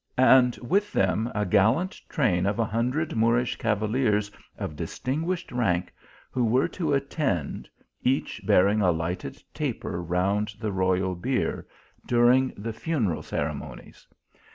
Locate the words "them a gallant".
0.91-2.01